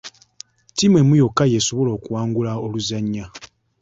[0.69, 3.25] Ttiimu emu yokka yesobola okuwangula oluzannya.